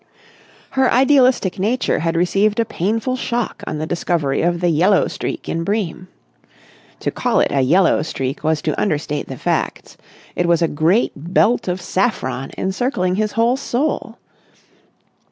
Her 0.71 0.91
idealistic 0.91 1.59
nature 1.59 1.99
had 1.99 2.15
received 2.15 2.59
a 2.59 2.65
painful 2.65 3.15
shock 3.15 3.63
on 3.67 3.77
the 3.77 3.85
discovery 3.85 4.41
of 4.41 4.59
the 4.59 4.69
yellow 4.69 5.07
streak 5.07 5.47
in 5.47 5.63
Bream. 5.63 6.07
To 7.01 7.11
call 7.11 7.39
it 7.39 7.51
a 7.51 7.61
yellow 7.61 8.01
streak 8.01 8.43
was 8.43 8.63
to 8.63 8.81
understate 8.81 9.27
the 9.27 9.37
facts. 9.37 9.97
It 10.35 10.47
was 10.47 10.63
a 10.63 10.67
great 10.67 11.11
belt 11.15 11.67
of 11.67 11.79
saffron 11.79 12.49
encircling 12.57 13.13
his 13.13 13.33
whole 13.33 13.57
soul. 13.57 14.17